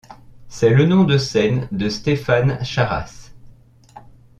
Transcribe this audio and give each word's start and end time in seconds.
C'est 0.49 0.71
le 0.71 0.87
nom 0.87 1.03
de 1.03 1.19
scène 1.19 1.67
de 1.71 1.87
Stéphane 1.87 2.63
Charasse.. 2.63 3.35